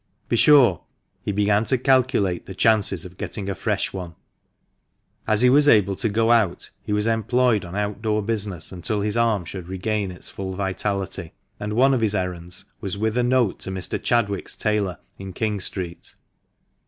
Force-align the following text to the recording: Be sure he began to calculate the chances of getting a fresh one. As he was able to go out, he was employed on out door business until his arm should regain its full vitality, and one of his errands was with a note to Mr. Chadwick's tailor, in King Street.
Be 0.29 0.35
sure 0.35 0.81
he 1.21 1.31
began 1.31 1.63
to 1.65 1.77
calculate 1.77 2.47
the 2.47 2.55
chances 2.55 3.05
of 3.05 3.19
getting 3.19 3.47
a 3.47 3.53
fresh 3.53 3.93
one. 3.93 4.15
As 5.27 5.43
he 5.43 5.49
was 5.51 5.67
able 5.67 5.95
to 5.97 6.09
go 6.09 6.31
out, 6.31 6.71
he 6.81 6.91
was 6.91 7.05
employed 7.05 7.63
on 7.63 7.75
out 7.75 8.01
door 8.01 8.23
business 8.23 8.71
until 8.71 9.01
his 9.01 9.15
arm 9.15 9.45
should 9.45 9.67
regain 9.67 10.09
its 10.09 10.31
full 10.31 10.53
vitality, 10.53 11.33
and 11.59 11.73
one 11.73 11.93
of 11.93 12.01
his 12.01 12.15
errands 12.15 12.65
was 12.79 12.97
with 12.97 13.15
a 13.15 13.21
note 13.21 13.59
to 13.59 13.69
Mr. 13.69 14.01
Chadwick's 14.01 14.55
tailor, 14.55 14.97
in 15.19 15.33
King 15.33 15.59
Street. 15.59 16.15